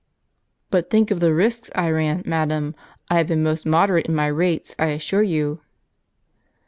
[0.71, 2.73] "But think of the risks I ran, madam.
[3.11, 5.61] I have been most moderate in my rates, I assure you."